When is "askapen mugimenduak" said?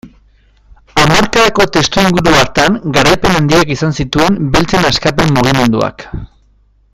4.93-6.09